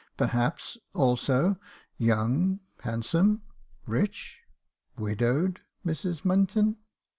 [0.17, 1.57] Perhaps, also,
[1.99, 3.43] young,— handsome,—
[3.85, 4.39] rich,—
[4.97, 6.23] widowed Mrs.
[6.23, 6.77] Munton